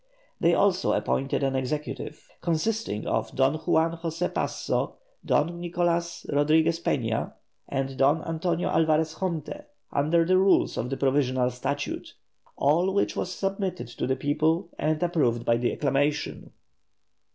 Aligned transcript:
They 0.39 0.55
also 0.55 0.93
appointed 0.93 1.43
an 1.43 1.55
executive, 1.55 2.27
consisting 2.41 3.05
of 3.05 3.35
Don 3.35 3.53
Juan 3.53 3.97
José 3.97 4.33
Passo, 4.33 4.95
Don 5.23 5.59
Nicolas 5.59 6.25
Rodriguez 6.33 6.79
Peña, 6.79 7.33
and 7.69 7.97
Don 7.97 8.23
Antonio 8.23 8.67
Alvarez 8.69 9.13
Jonte, 9.19 9.63
under 9.93 10.25
the 10.25 10.39
rules 10.39 10.75
of 10.75 10.89
the 10.89 10.97
Provisional 10.97 11.51
Statute. 11.51 12.15
All 12.55 12.91
which 12.95 13.15
was 13.15 13.31
submitted 13.31 13.89
to 13.89 14.07
the 14.07 14.15
people 14.15 14.69
and 14.79 15.03
approved 15.03 15.41
of 15.41 15.45
by 15.45 15.53
acclamation. 15.57 16.49